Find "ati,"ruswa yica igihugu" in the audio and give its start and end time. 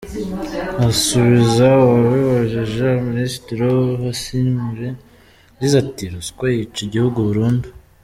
5.83-7.17